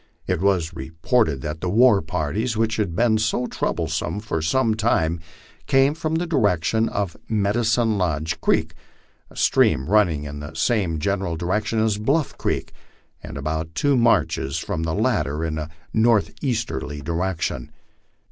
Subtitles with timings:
[0.25, 5.19] It was reported that the war parties, which had been so troublesome for some time,
[5.67, 8.73] came from the direction of Medicine Lodge creek,
[9.29, 12.73] a stream running in the same general di rection as Bluff creek,
[13.21, 17.69] and about two marches from the latter in a northeaster ly direction.